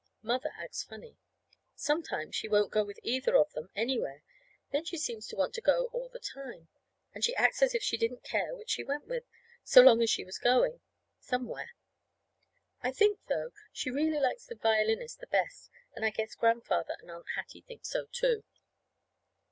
[0.23, 1.19] Mother acts funny.
[1.75, 4.23] Sometimes she won't go with either of them anywhere;
[4.71, 6.69] then she seems to want to go all the time.
[7.13, 9.25] And she acts as if she didn't care which she went with,
[9.63, 10.81] so long as she was just going
[11.19, 11.75] somewhere.
[12.81, 17.11] I think, though, she really likes the violinist the best; and I guess Grandfather and
[17.11, 18.43] Aunt Hattie think so, too.